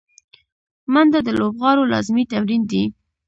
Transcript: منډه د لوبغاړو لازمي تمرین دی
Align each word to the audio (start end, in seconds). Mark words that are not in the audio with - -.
منډه 0.93 1.19
د 1.23 1.29
لوبغاړو 1.39 1.89
لازمي 1.93 2.23
تمرین 2.31 2.61
دی 2.71 2.83